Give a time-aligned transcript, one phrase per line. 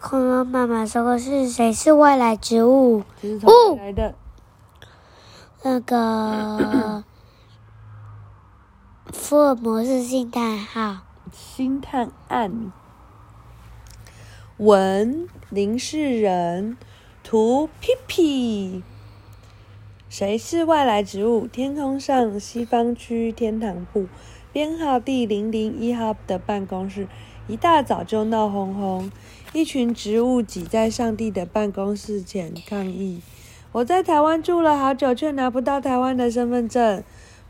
[0.00, 3.02] 恐龙妈妈说过是谁是外来植物？
[3.22, 4.14] 这是从来的？
[5.62, 7.04] 那个
[9.12, 10.98] 福尔摩斯星探号。
[11.32, 12.70] 星探案。
[14.58, 16.76] 文林世仁，
[17.22, 18.82] 图屁屁。
[20.10, 21.46] 谁是外来植物？
[21.46, 24.06] 天空上西方区天堂铺，
[24.52, 27.08] 编号第零零一号的办公室，
[27.46, 29.12] 一大早就闹哄哄，
[29.52, 33.20] 一群植物挤在上帝的办公室前抗议。
[33.72, 37.04] 我在台湾住了好久，却拿不到台湾的身份证。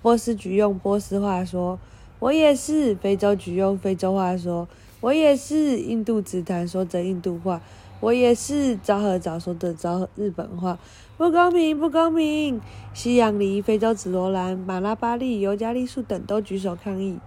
[0.00, 1.80] 波斯菊用波斯话说
[2.20, 4.68] ：“我也是。”非洲菊用非洲话说
[5.02, 7.60] ：“我也是。”印度紫檀说着印度话
[7.98, 10.78] ：“我也是。”昭和早说着昭和日本话。
[11.16, 11.78] 不公平！
[11.78, 12.60] 不公平！
[12.94, 17.18] 西洋梨、非洲紫罗兰、马拉巴栗、尤加利树等都举手抗议。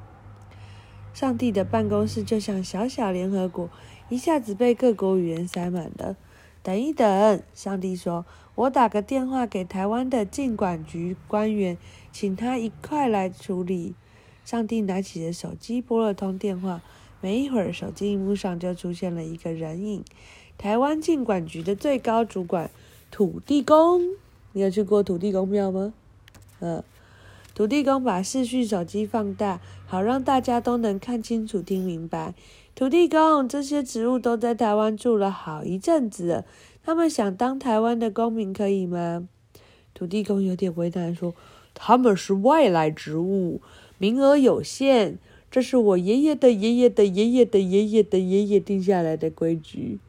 [1.13, 3.70] 上帝的办公室就像小小联合国，
[4.09, 6.17] 一下子被各国语言塞满了。
[6.63, 8.25] 等一等，上帝说
[8.56, 11.78] ：“我打个电话给台湾的进管局官员，
[12.11, 13.94] 请他一块来处理。”
[14.44, 16.81] 上帝拿起了手机，拨了通电话。
[17.22, 20.03] 没一会儿，手机荧幕上就出现了一个人影：
[20.58, 22.69] 台湾进管局的最高主管。
[23.11, 24.02] 土地公，
[24.53, 25.94] 你有去过土地公庙吗？
[26.59, 26.84] 嗯，
[27.56, 32.34] 土地公把视讯手机放大，好让大家都能看清楚、听明白。
[32.73, 36.46] 土地公，这些植物都在台湾住了好一阵子了，
[36.84, 39.28] 他们想当台湾的公民，可以吗？
[39.94, 41.36] 土地公有点为难，说
[41.76, 43.62] ：“他们是外来植物，
[44.00, 45.20] 名额有限，
[45.52, 50.00] 这是我爷爷的爷爷的爷爷的爷爷的爷爷定下来的规矩。”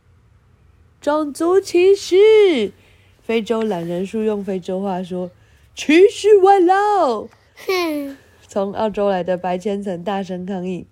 [1.02, 2.72] 种族歧视。
[3.20, 5.30] 非洲懒人树用非洲话说
[5.74, 7.28] ：“歧视外劳。”
[7.66, 8.16] 哼！
[8.46, 10.86] 从澳洲来的白千层大声抗议：“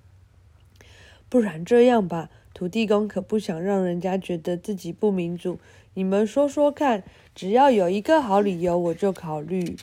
[1.28, 5.58] 不然这样吧，土地公可不想让人家觉得自己不民主。
[5.94, 9.76] 你们说说看，只要有一个好理由，我就考虑。”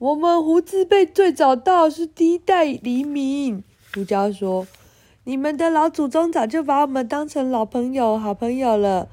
[0.00, 3.62] 我们胡子辈最早到，是第一代黎明。
[3.94, 4.66] 胡椒说
[5.22, 9.08] ：“你们的老祖宗早就把我们当成老朋友、好朋友了。”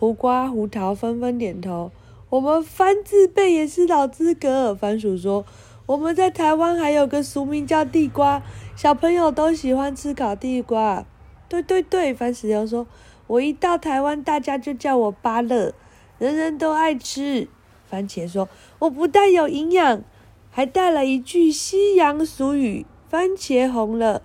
[0.00, 1.92] 胡瓜、胡桃纷纷点头。
[2.30, 4.72] 我们番字辈也是老资格。
[4.72, 5.44] 番薯说
[5.86, 8.40] ：“我们在台湾还有个俗名叫地瓜，
[8.76, 11.04] 小朋友都喜欢吃烤地瓜。”
[11.48, 12.86] 对对对，番石榴说
[13.26, 15.74] ：“我一到台湾，大家就叫我芭乐，
[16.18, 17.48] 人人都爱吃。”
[17.90, 18.48] 番茄说
[18.78, 20.02] ：“我不但有营养，
[20.50, 24.22] 还带了一句西洋俗语。”番茄红了，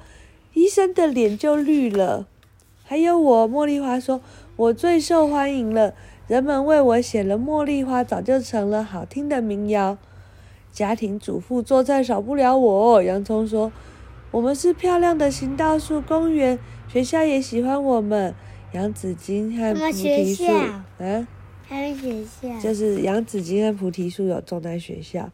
[0.54, 2.28] 医生的脸就绿了。
[2.84, 4.22] 还有我，茉莉花说。
[4.58, 5.94] 我最受欢迎了，
[6.28, 9.96] 人们为我写了《茉莉花》，早就成了好听的民谣。
[10.72, 13.04] 家庭主妇做菜少不了我。
[13.04, 13.72] 洋葱说
[14.32, 18.34] ：“我们是漂亮的行道树公园，学校也喜欢我们。
[18.72, 20.46] 杨紫金和菩提树，
[20.98, 21.28] 啊，
[21.68, 25.30] 还有学校，就是杨紫金和菩提树有种在学校。”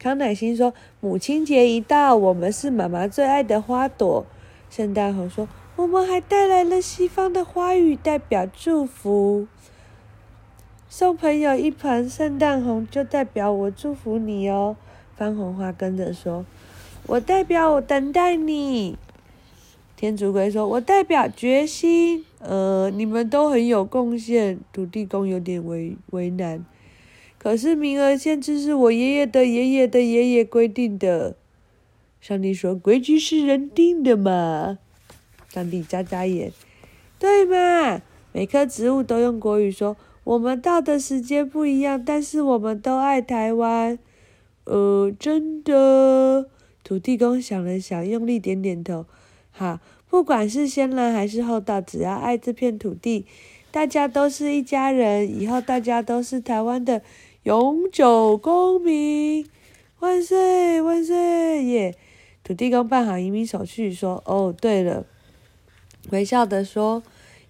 [0.00, 4.26] 康乃馨说：“母亲节一到，我们是妈妈最爱的花朵。”
[4.68, 5.48] 圣诞红说。
[5.74, 9.46] 我们还带来了西方的花语，代表祝福。
[10.94, 14.76] 送朋友一盆圣诞红，就代表我祝福你哦。
[15.16, 16.44] 番红花跟着说
[17.08, 18.98] ：“我代表我等待你。”
[19.96, 24.60] 天竺龟说：“我代表决心。”呃，你们都很有贡献。
[24.70, 26.62] 土地公有点为为难，
[27.38, 31.36] 可是名额限制是我爷爷的爷爷的爷爷规定的。
[32.20, 34.78] 上帝说：“规矩是人定的嘛。”
[35.48, 36.52] 上帝眨眨眼，
[37.18, 38.02] 对嘛？
[38.32, 43.98] 每棵植物都用国语说：“我们到的时间不一样，但是我们都爱台湾。”
[44.64, 46.48] 呃，真的。
[46.84, 49.06] 土地公想了想，用力点点头。
[49.50, 53.26] 好，不管是先人还是后到，只要爱这片土地，
[53.70, 55.40] 大家都是一家人。
[55.40, 57.02] 以后大家都是台湾的
[57.42, 59.46] 永久公民。
[60.00, 60.82] 万岁！
[60.82, 61.64] 万岁！
[61.64, 61.94] 耶！
[62.42, 65.06] 土地公办好移民手续，说：“哦，对了。”
[66.10, 67.02] 微笑地说：“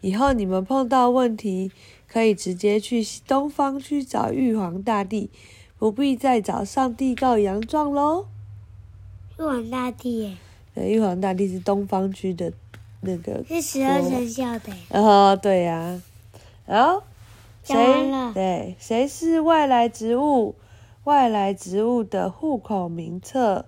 [0.02, 1.72] 以后你们碰到问题，
[2.12, 5.30] 可以直接去东方去找玉皇大帝，
[5.78, 8.26] 不必再找上帝告洋状喽。”
[9.38, 10.36] 玉皇大帝耶？
[10.74, 12.52] 对，玉皇大帝是东方区的
[13.00, 13.42] 那个。
[13.48, 14.72] 是十二生肖的。
[14.90, 16.02] 哦，对呀。
[16.66, 17.02] 好，
[17.62, 17.74] 谁？
[18.34, 20.54] 对，谁是外来植物？
[21.04, 23.64] 外来植物的户口名册。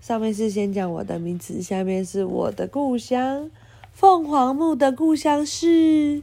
[0.00, 3.50] 上面是先讲我的名字，下面是我的故乡。
[3.92, 6.22] 凤凰木的故乡是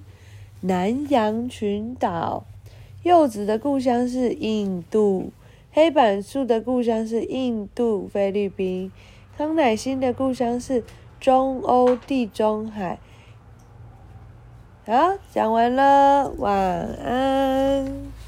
[0.66, 2.46] 南洋群岛，
[3.04, 5.34] 柚子的故乡是印度，
[5.74, 8.90] 黑板树的故乡是印度、菲律宾，
[9.38, 10.82] 康乃馨的故乡是
[11.20, 12.98] 中欧地中海，
[14.86, 18.23] 好，讲完了，晚安。